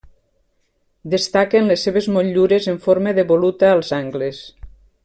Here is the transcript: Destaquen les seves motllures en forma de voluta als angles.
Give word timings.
Destaquen 1.13 1.69
les 1.73 1.85
seves 1.89 2.09
motllures 2.17 2.67
en 2.75 2.83
forma 2.89 3.17
de 3.21 3.29
voluta 3.35 3.71
als 3.77 3.97
angles. 4.01 4.43